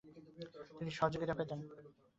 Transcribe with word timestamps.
তিনি 0.77 0.91
সহযোগিতা 0.91 1.33
পেতেন। 1.39 1.59